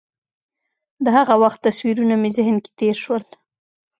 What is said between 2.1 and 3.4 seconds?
مې ذهن کې تېر شول.